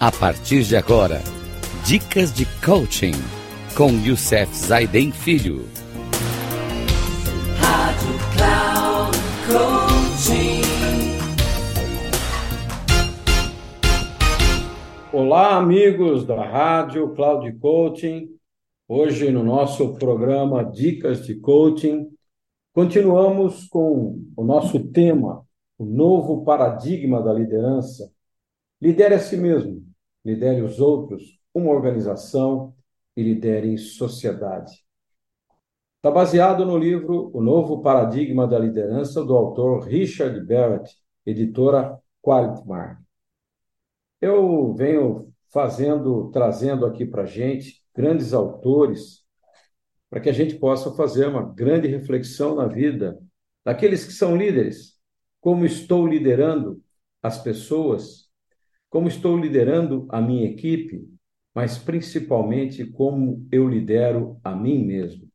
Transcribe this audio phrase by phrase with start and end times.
[0.00, 1.20] A partir de agora,
[1.84, 3.14] dicas de coaching
[3.76, 5.64] com Youssef Zaiden Filho.
[7.58, 10.62] Rádio Cloud Coaching.
[15.12, 18.28] Olá, amigos da Rádio Cloud Coaching.
[18.86, 22.08] Hoje, no nosso programa Dicas de Coaching,
[22.72, 25.44] continuamos com o nosso tema,
[25.76, 28.12] o novo paradigma da liderança.
[28.80, 29.87] Lidere a si mesmo,
[30.28, 32.74] lidere os outros, uma organização
[33.16, 34.84] e lidere sociedade.
[35.96, 42.68] Está baseado no livro O Novo Paradigma da Liderança, do autor Richard Barrett, editora Quality
[42.68, 43.00] Mark.
[44.20, 49.24] Eu venho fazendo, trazendo aqui para a gente grandes autores,
[50.10, 53.18] para que a gente possa fazer uma grande reflexão na vida
[53.64, 54.98] daqueles que são líderes.
[55.40, 56.82] Como estou liderando
[57.22, 58.27] as pessoas,
[58.88, 61.06] como estou liderando a minha equipe,
[61.54, 65.28] mas principalmente como eu lidero a mim mesmo.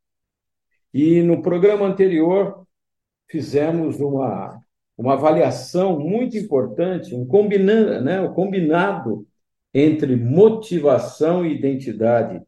[0.92, 2.66] E no programa anterior
[3.28, 4.60] fizemos uma,
[4.96, 7.26] uma avaliação muito importante, um
[8.02, 9.26] né, um combinado
[9.72, 12.40] entre motivação e identidade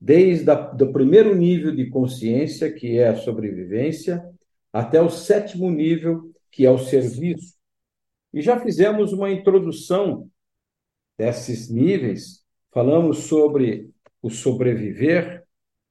[0.00, 4.24] desde o primeiro nível de consciência, que é a sobrevivência,
[4.72, 7.57] até o sétimo nível, que é o serviço.
[8.32, 10.30] E já fizemos uma introdução
[11.16, 13.90] desses níveis, falamos sobre
[14.22, 15.44] o sobreviver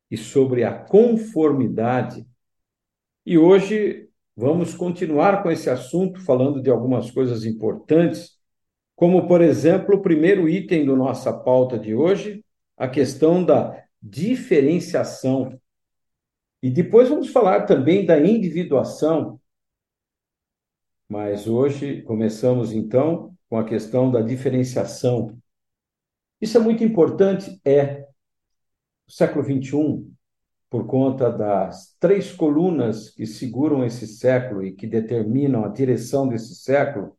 [0.10, 2.26] e sobre a conformidade.
[3.26, 8.38] E hoje vamos continuar com esse assunto, falando de algumas coisas importantes,
[8.96, 12.44] como, por exemplo, o primeiro item da nossa pauta de hoje,
[12.78, 15.60] a questão da diferenciação.
[16.62, 19.40] E depois vamos falar também da individuação.
[21.08, 25.38] Mas hoje começamos então com a questão da diferenciação.
[26.41, 28.07] Isso é muito importante, é.
[29.07, 30.06] O século XXI,
[30.69, 36.56] por conta das três colunas que seguram esse século e que determinam a direção desse
[36.56, 37.17] século,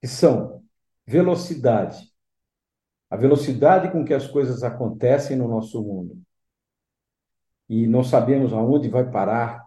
[0.00, 0.62] que são
[1.06, 2.12] velocidade,
[3.08, 6.20] a velocidade com que as coisas acontecem no nosso mundo.
[7.68, 9.66] E não sabemos aonde vai parar.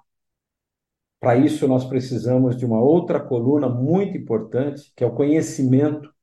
[1.19, 6.13] Para isso, nós precisamos de uma outra coluna muito importante, que é o conhecimento.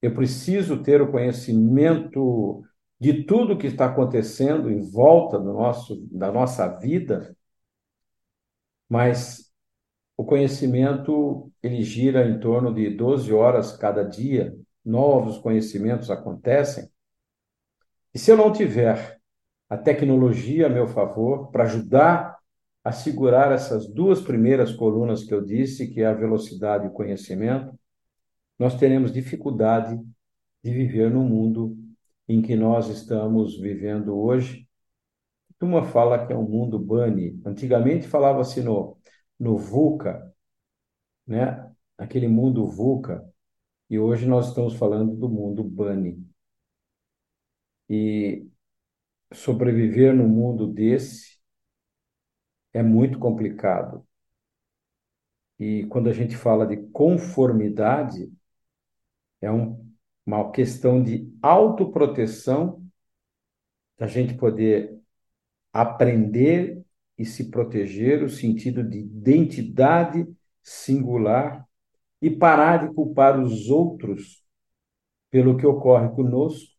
[0.00, 2.62] Eu preciso ter o conhecimento
[3.00, 7.36] de tudo que está acontecendo em volta do nosso, da nossa vida,
[8.88, 9.50] mas
[10.16, 16.88] o conhecimento ele gira em torno de 12 horas cada dia novos conhecimentos acontecem.
[18.14, 19.20] E se eu não tiver
[19.68, 22.31] a tecnologia a meu favor para ajudar
[22.84, 26.92] a segurar essas duas primeiras colunas que eu disse, que é a velocidade e o
[26.92, 27.78] conhecimento,
[28.58, 29.96] nós teremos dificuldade
[30.62, 31.76] de viver no mundo
[32.28, 34.68] em que nós estamos vivendo hoje.
[35.60, 37.40] Uma fala que é um mundo bunny.
[37.46, 38.98] Antigamente falava-se no,
[39.38, 40.34] no VUCA,
[41.24, 41.72] né?
[41.96, 43.24] aquele mundo VUCA,
[43.88, 46.24] e hoje nós estamos falando do mundo bunny.
[47.88, 48.48] E
[49.32, 51.31] sobreviver num mundo desse
[52.72, 54.06] é muito complicado.
[55.58, 58.32] E quando a gente fala de conformidade,
[59.40, 59.92] é um,
[60.26, 62.82] uma questão de autoproteção,
[63.96, 64.98] da gente poder
[65.72, 66.84] aprender
[67.16, 70.26] e se proteger, o sentido de identidade
[70.62, 71.66] singular
[72.20, 74.44] e parar de culpar os outros
[75.30, 76.72] pelo que ocorre conosco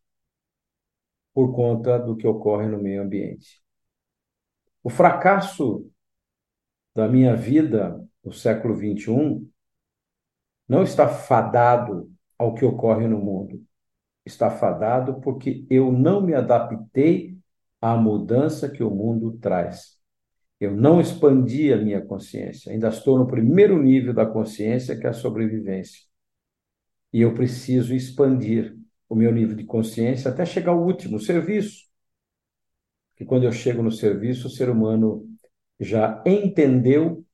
[1.32, 3.63] por conta do que ocorre no meio ambiente.
[4.84, 5.90] O fracasso
[6.94, 9.48] da minha vida no século XXI
[10.68, 13.64] não está fadado ao que ocorre no mundo.
[14.26, 17.38] Está fadado porque eu não me adaptei
[17.80, 19.98] à mudança que o mundo traz.
[20.60, 22.70] Eu não expandi a minha consciência.
[22.70, 26.02] Ainda estou no primeiro nível da consciência, que é a sobrevivência.
[27.10, 28.76] E eu preciso expandir
[29.08, 31.84] o meu nível de consciência até chegar ao último, serviço.
[33.16, 35.26] Que quando eu chego no serviço, o ser humano
[35.78, 37.24] já entendeu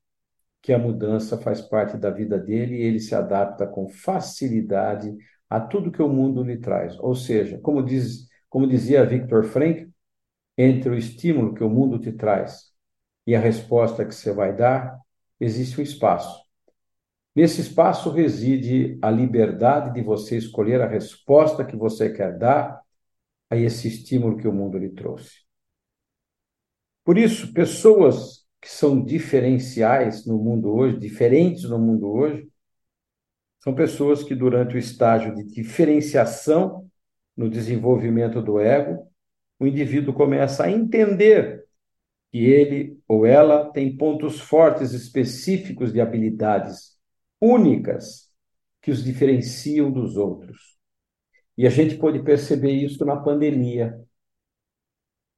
[0.61, 5.15] que a mudança faz parte da vida dele e ele se adapta com facilidade
[5.49, 6.97] a tudo que o mundo lhe traz.
[6.99, 9.89] Ou seja, como diz, como dizia Viktor Frankl,
[10.57, 12.71] entre o estímulo que o mundo te traz
[13.25, 14.99] e a resposta que você vai dar,
[15.39, 16.41] existe um espaço.
[17.35, 22.81] Nesse espaço reside a liberdade de você escolher a resposta que você quer dar
[23.49, 25.50] a esse estímulo que o mundo lhe trouxe.
[27.03, 32.49] Por isso, pessoas que são diferenciais no mundo hoje, diferentes no mundo hoje,
[33.59, 36.89] São pessoas que, durante o estágio de diferenciação
[37.37, 39.07] no desenvolvimento do ego,
[39.59, 41.63] o indivíduo começa a entender
[42.31, 46.97] que ele ou ela tem pontos fortes específicos de habilidades
[47.41, 48.29] únicas
[48.81, 50.77] que os diferenciam dos outros.
[51.57, 53.99] E a gente pode perceber isso na pandemia.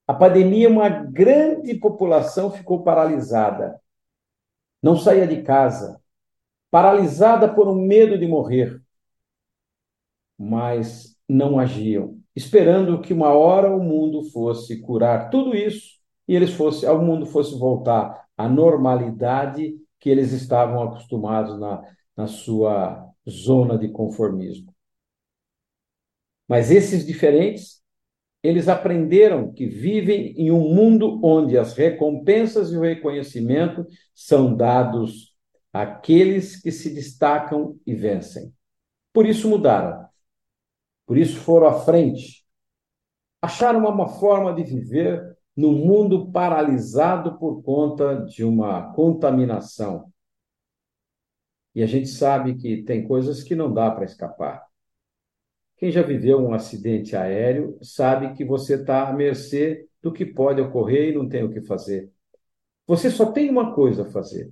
[0.08, 3.80] A pandemia, uma grande população ficou paralisada.
[4.82, 6.02] Não saía de casa,
[6.70, 8.82] paralisada por um medo de morrer.
[10.38, 16.52] Mas não agiam, esperando que uma hora o mundo fosse curar tudo isso e eles
[16.54, 21.82] fosse, o mundo fosse voltar à normalidade que eles estavam acostumados na,
[22.16, 24.74] na sua zona de conformismo.
[26.48, 27.83] Mas esses diferentes,
[28.44, 35.34] eles aprenderam que vivem em um mundo onde as recompensas e o reconhecimento são dados
[35.72, 38.54] àqueles que se destacam e vencem.
[39.14, 40.06] Por isso mudaram.
[41.06, 42.46] Por isso foram à frente.
[43.42, 50.12] Acharam uma forma de viver no mundo paralisado por conta de uma contaminação.
[51.74, 54.66] E a gente sabe que tem coisas que não dá para escapar.
[55.84, 60.62] Quem já viveu um acidente aéreo sabe que você está à mercê do que pode
[60.62, 62.10] ocorrer e não tem o que fazer.
[62.88, 64.50] Você só tem uma coisa a fazer: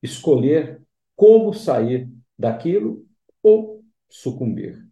[0.00, 0.80] escolher
[1.16, 2.08] como sair
[2.38, 3.04] daquilo
[3.42, 4.86] ou sucumbir.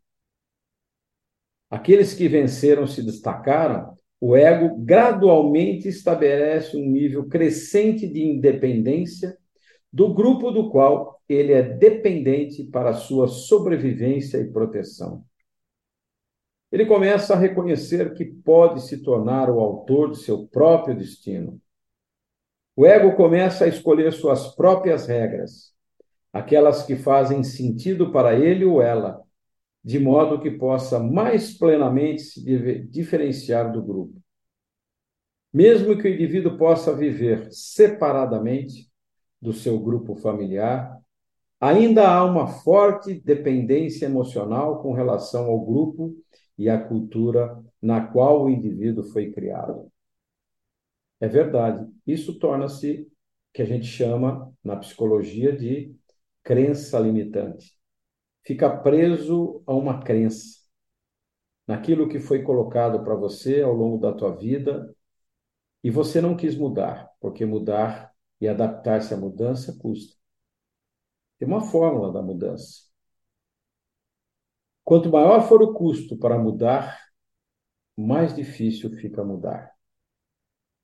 [1.70, 9.38] Aqueles que venceram se destacaram, o ego gradualmente estabelece um nível crescente de independência
[9.92, 15.24] do grupo do qual ele é dependente para sua sobrevivência e proteção.
[16.70, 21.61] Ele começa a reconhecer que pode se tornar o autor de seu próprio destino.
[22.76, 25.73] O ego começa a escolher suas próprias regras,
[26.32, 29.23] aquelas que fazem sentido para ele ou ela,
[29.82, 34.20] de modo que possa mais plenamente se diferenciar do grupo.
[35.53, 38.88] Mesmo que o indivíduo possa viver separadamente
[39.41, 40.94] do seu grupo familiar,
[41.59, 46.15] ainda há uma forte dependência emocional com relação ao grupo
[46.58, 49.90] e à cultura na qual o indivíduo foi criado.
[51.20, 53.08] É verdade, isso torna-se
[53.52, 55.94] que a gente chama na psicologia de
[56.43, 57.78] crença limitante
[58.49, 60.58] fica preso a uma crença,
[61.66, 64.96] naquilo que foi colocado para você ao longo da tua vida
[65.84, 68.10] e você não quis mudar, porque mudar
[68.40, 70.16] e adaptar-se à mudança custa.
[71.38, 72.88] Tem uma fórmula da mudança.
[74.88, 76.99] Quanto maior for o custo para mudar,
[77.94, 79.70] mais difícil fica mudar.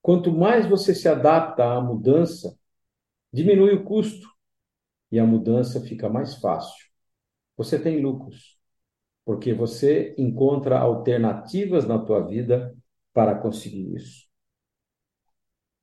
[0.02, 2.58] Quanto mais você se adapta à mudança,
[3.32, 4.28] diminui o custo
[5.10, 6.84] e a mudança fica mais fácil
[7.56, 8.58] você tem lucros,
[9.24, 12.76] porque você encontra alternativas na tua vida
[13.12, 14.26] para conseguir isso.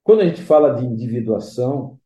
[0.04, 2.00] Quando a gente fala de individuação,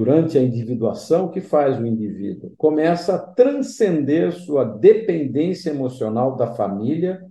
[0.00, 2.54] durante a individuação, o que faz o indivíduo?
[2.56, 7.22] Começa a transcender sua dependência emocional da família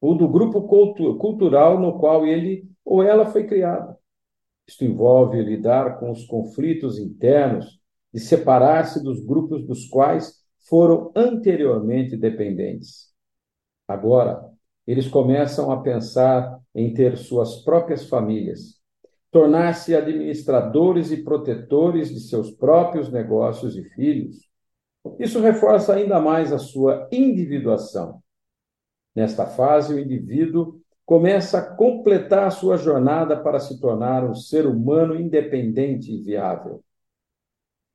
[0.00, 0.62] ou do grupo
[1.18, 3.94] cultural no qual ele ou ela foi criado.
[4.66, 7.78] Isto envolve lidar com os conflitos internos,
[8.10, 10.32] de separar-se dos grupos dos quais
[10.66, 13.12] foram anteriormente dependentes.
[13.86, 14.42] Agora,
[14.86, 18.77] eles começam a pensar em ter suas próprias famílias,
[19.30, 24.48] tornar-se administradores e protetores de seus próprios negócios e filhos.
[25.18, 28.22] Isso reforça ainda mais a sua individuação.
[29.14, 34.66] Nesta fase, o indivíduo começa a completar a sua jornada para se tornar um ser
[34.66, 36.82] humano independente e viável.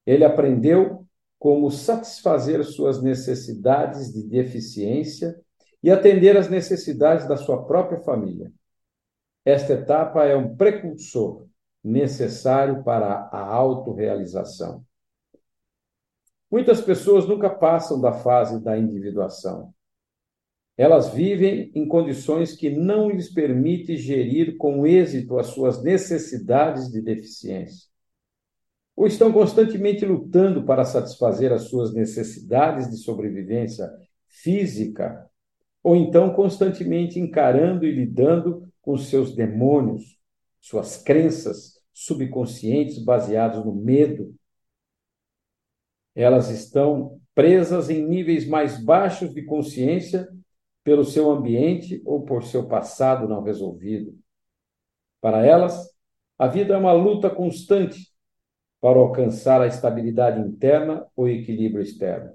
[0.06, 1.06] Ele aprendeu
[1.40, 5.36] como satisfazer suas necessidades de deficiência
[5.82, 8.52] e atender às necessidades da sua própria família.
[9.46, 11.48] Esta etapa é um precursor
[11.84, 14.86] necessário para a autorrealização.
[16.50, 19.74] Muitas pessoas nunca passam da fase da individuação.
[20.78, 27.02] Elas vivem em condições que não lhes permitem gerir com êxito as suas necessidades de
[27.02, 27.94] deficiência
[28.96, 33.90] ou estão constantemente lutando para satisfazer as suas necessidades de sobrevivência
[34.28, 35.28] física,
[35.84, 40.20] ou então constantemente encarando e lidando com seus demônios,
[40.60, 44.36] suas crenças subconscientes baseadas no medo.
[46.14, 50.30] Elas estão presas em níveis mais baixos de consciência
[50.84, 54.16] pelo seu ambiente ou por seu passado não resolvido.
[55.22, 55.90] Para elas,
[56.38, 58.12] a vida é uma luta constante
[58.82, 62.34] para alcançar a estabilidade interna ou equilíbrio externo.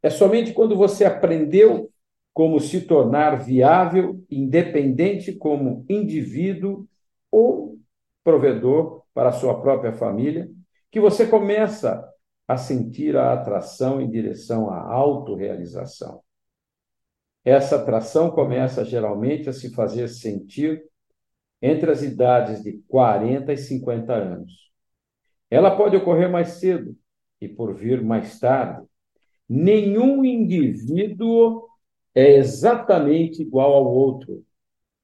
[0.00, 1.90] É somente quando você aprendeu
[2.34, 6.84] como se tornar viável, independente como indivíduo
[7.30, 7.78] ou
[8.24, 10.50] provedor para a sua própria família,
[10.90, 12.04] que você começa
[12.48, 16.22] a sentir a atração em direção à autorrealização.
[17.44, 20.82] Essa atração começa geralmente a se fazer sentir
[21.62, 24.52] entre as idades de 40 e 50 anos.
[25.48, 26.96] Ela pode ocorrer mais cedo
[27.40, 28.84] e por vir mais tarde.
[29.48, 31.68] Nenhum indivíduo
[32.14, 34.44] é exatamente igual ao outro.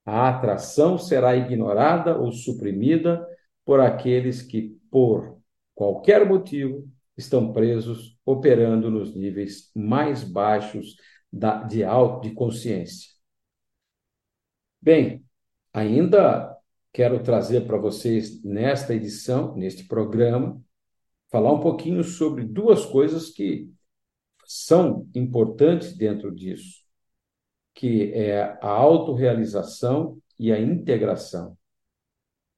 [0.04, 3.26] A atração será ignorada ou suprimida
[3.64, 5.38] por aqueles que, por
[5.74, 10.96] qualquer motivo, estão presos operando nos níveis mais baixos
[11.32, 13.10] da, de auto de consciência.
[14.80, 15.24] Bem,
[15.72, 16.56] ainda
[16.92, 20.60] quero trazer para vocês nesta edição, neste programa,
[21.30, 23.70] falar um pouquinho sobre duas coisas que
[24.44, 26.79] são importantes dentro disso,
[27.74, 31.56] que é a autorrealização e a integração.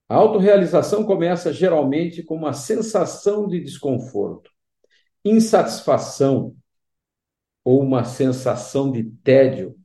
[0.08, 4.50] A autorrealização começa geralmente com uma sensação de desconforto,
[5.24, 6.54] insatisfação
[7.64, 9.76] ou uma sensação de tédio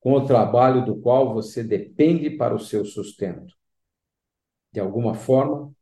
[0.00, 3.54] com o trabalho do qual você depende para o seu sustento.
[4.72, 5.72] De alguma forma,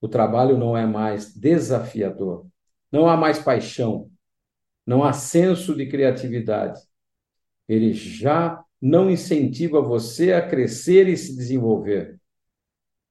[0.00, 2.46] o trabalho não é mais desafiador,
[2.90, 4.10] não há mais paixão,
[4.86, 6.80] não há senso de criatividade.
[7.70, 12.18] Ele já não incentiva você a crescer e se desenvolver.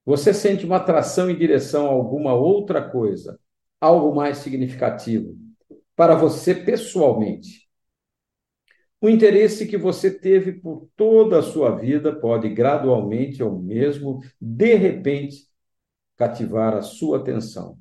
[0.05, 3.39] Você sente uma atração em direção a alguma outra coisa,
[3.79, 5.37] algo mais significativo,
[5.95, 7.69] para você pessoalmente.
[8.99, 14.75] O interesse que você teve por toda a sua vida pode gradualmente ou mesmo de
[14.75, 15.47] repente
[16.17, 17.79] cativar a sua atenção.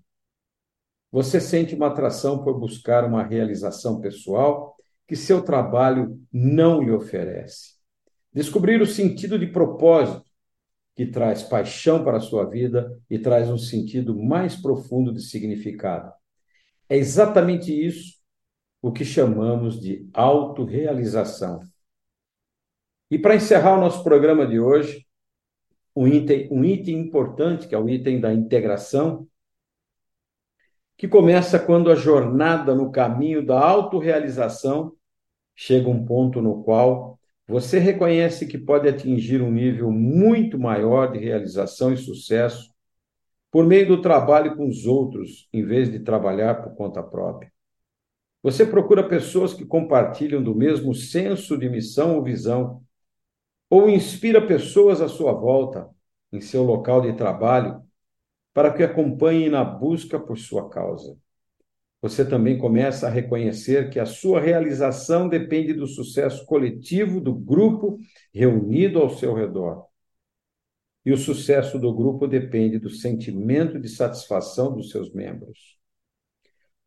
[1.11, 4.78] Você sente uma atração por buscar uma realização pessoal
[5.09, 7.79] que seu trabalho não lhe oferece.
[8.31, 10.29] Descobrir o sentido de propósito
[10.95, 16.13] que traz paixão para a sua vida e traz um sentido mais profundo de significado.
[16.89, 18.19] É exatamente isso
[18.83, 21.61] o que chamamos de autorrealização.
[23.11, 25.07] E para encerrar o nosso programa de hoje,
[25.97, 29.27] um item, um item importante, que é o item da integração,
[30.99, 34.98] que começa quando a jornada no caminho da autorrealização
[35.61, 41.19] chega um ponto no qual você reconhece que pode atingir um nível muito maior de
[41.19, 42.73] realização e sucesso
[43.51, 47.53] por meio do trabalho com os outros, em vez de trabalhar por conta própria.
[48.41, 52.81] Você procura pessoas que compartilham do mesmo senso de missão ou visão,
[53.69, 55.91] ou inspira pessoas à sua volta,
[56.33, 57.83] em seu local de trabalho,
[58.55, 61.19] para que acompanhem na busca por sua causa.
[62.01, 67.99] Você também começa a reconhecer que a sua realização depende do sucesso coletivo do grupo
[68.33, 69.87] reunido ao seu redor.
[71.05, 75.77] E o sucesso do grupo depende do sentimento de satisfação dos seus membros.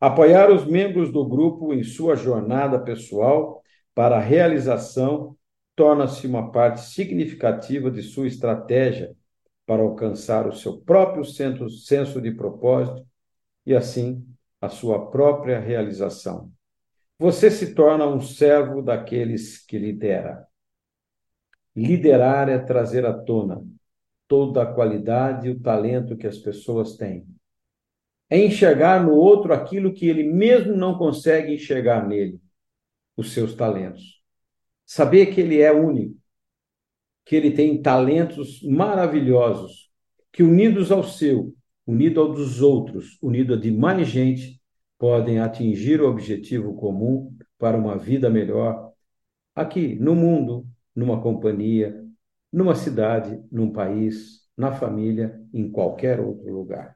[0.00, 3.62] Apoiar os membros do grupo em sua jornada pessoal
[3.94, 5.36] para a realização
[5.76, 9.14] torna-se uma parte significativa de sua estratégia
[9.66, 13.06] para alcançar o seu próprio senso de propósito
[13.64, 14.26] e, assim,
[14.62, 16.50] a sua própria realização.
[17.18, 20.46] Você se torna um servo daqueles que lidera.
[21.76, 23.62] Liderar é trazer à tona
[24.26, 27.26] toda a qualidade e o talento que as pessoas têm
[28.32, 32.40] é enxergar no outro aquilo que ele mesmo não consegue enxergar nele,
[33.14, 34.22] os seus talentos.
[34.86, 36.16] Saber que ele é único,
[37.26, 39.90] que ele tem talentos maravilhosos,
[40.32, 41.54] que unidos ao seu,
[41.86, 44.60] unido ao dos outros, unido a de mais gente,
[44.98, 48.92] podem atingir o objetivo comum para uma vida melhor
[49.54, 52.00] aqui no mundo, numa companhia,
[52.52, 56.94] numa cidade, num país, na família, em qualquer outro lugar.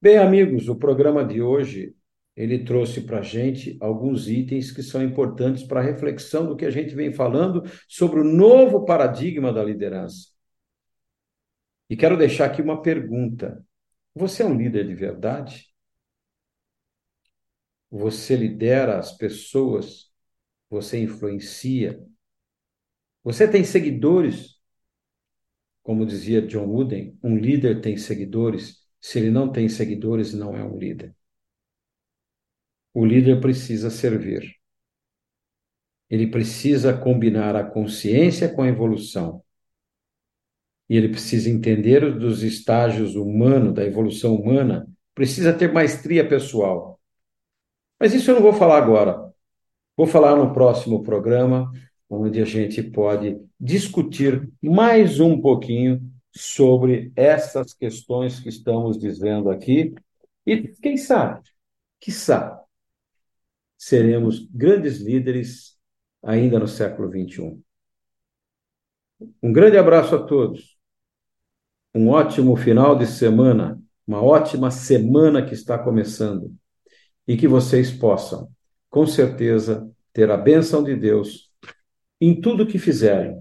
[0.00, 1.94] Bem, amigos, o programa de hoje
[2.36, 6.64] ele trouxe para a gente alguns itens que são importantes para a reflexão do que
[6.64, 10.37] a gente vem falando sobre o novo paradigma da liderança.
[11.88, 13.64] E quero deixar aqui uma pergunta:
[14.14, 15.68] você é um líder de verdade?
[17.90, 20.10] Você lidera as pessoas?
[20.70, 21.98] Você influencia?
[23.24, 24.58] Você tem seguidores?
[25.82, 30.62] Como dizia John Wooden, um líder tem seguidores se ele não tem seguidores, não é
[30.62, 31.14] um líder.
[32.92, 34.56] O líder precisa servir.
[36.10, 39.42] Ele precisa combinar a consciência com a evolução.
[40.88, 46.98] E ele precisa entender dos estágios humanos, da evolução humana, precisa ter maestria pessoal.
[48.00, 49.32] Mas isso eu não vou falar agora.
[49.96, 51.70] Vou falar no próximo programa,
[52.08, 59.92] onde a gente pode discutir mais um pouquinho sobre essas questões que estamos dizendo aqui.
[60.46, 61.42] E quem sabe,
[62.00, 62.62] quiçá,
[63.76, 65.76] seremos grandes líderes
[66.22, 67.60] ainda no século XXI.
[69.42, 70.77] Um grande abraço a todos.
[71.94, 76.52] Um ótimo final de semana, uma ótima semana que está começando.
[77.26, 78.48] E que vocês possam,
[78.88, 81.50] com certeza, ter a bênção de Deus
[82.20, 83.38] em tudo que fizerem,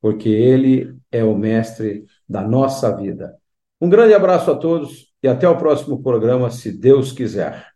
[0.00, 3.36] porque Ele é o mestre da nossa vida.
[3.80, 7.75] Um grande abraço a todos e até o próximo programa, se Deus quiser.